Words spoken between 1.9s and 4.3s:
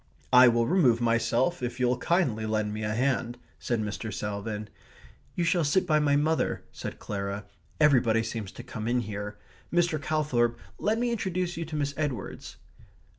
kindly lend me a hand," said Mr.